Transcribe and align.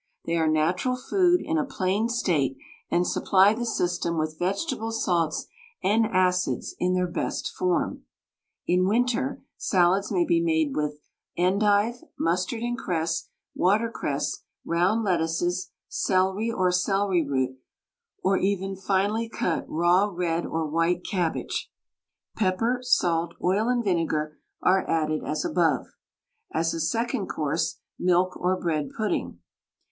They 0.25 0.35
are 0.35 0.47
natural 0.47 0.95
food 0.95 1.41
in 1.43 1.59
a 1.59 1.63
plain 1.63 2.09
state, 2.09 2.57
and 2.89 3.05
supply 3.05 3.53
the 3.53 3.67
system 3.67 4.17
with 4.17 4.39
vegetable 4.39 4.91
salts 4.91 5.45
and 5.83 6.07
acids 6.07 6.73
in 6.79 6.95
the 6.95 7.05
best 7.05 7.51
form. 7.55 8.01
In 8.65 8.87
winter, 8.87 9.43
salads 9.57 10.11
may 10.11 10.25
be 10.25 10.41
made 10.41 10.75
with 10.75 10.99
endive, 11.37 12.01
mustard 12.17 12.63
and 12.63 12.75
cress, 12.75 13.29
watercress, 13.53 14.41
round 14.65 15.03
lettuces, 15.03 15.69
celery, 15.87 16.51
or 16.51 16.71
celery 16.71 17.23
root, 17.23 17.59
or 18.23 18.37
even 18.37 18.75
finely 18.75 19.29
cut 19.29 19.65
raw 19.69 20.09
red 20.11 20.47
or 20.47 20.65
white 20.67 21.03
cabbage; 21.05 21.71
pepper, 22.35 22.79
salt, 22.81 23.35
oil, 23.39 23.69
and 23.69 23.83
vinegar 23.83 24.39
are 24.63 24.83
added 24.89 25.23
as 25.23 25.45
above. 25.45 25.93
As 26.51 26.73
a 26.73 26.79
second 26.79 27.27
course, 27.27 27.77
milk 27.99 28.35
or 28.35 28.59
bread 28.59 28.89
pudding. 28.97 29.37